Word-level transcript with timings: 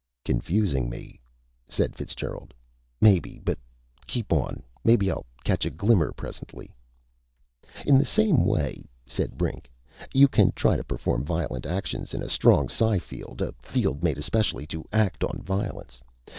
"Confusing 0.25 0.89
me," 0.89 1.19
said 1.67 1.95
Fitzgerald, 1.95 2.55
"maybe. 2.99 3.39
But 3.45 3.59
keep 4.07 4.33
on. 4.33 4.63
Maybe 4.83 5.11
I'll 5.11 5.27
catch 5.43 5.63
a 5.63 5.69
glimmer 5.69 6.11
presently." 6.11 6.73
"In 7.85 7.99
the 7.99 8.03
same 8.05 8.43
way," 8.43 8.89
said 9.05 9.37
Brink, 9.37 9.69
"you 10.11 10.27
can 10.27 10.53
try 10.53 10.75
to 10.75 10.83
perform 10.83 11.23
violent 11.23 11.67
actions 11.67 12.15
in 12.15 12.23
a 12.23 12.29
strong 12.29 12.67
psi 12.67 12.97
field 12.97 13.43
a 13.43 13.51
field 13.61 14.01
made 14.03 14.17
especially 14.17 14.65
to 14.73 14.83
act 14.91 15.23
on 15.23 15.39
violence. 15.43 16.01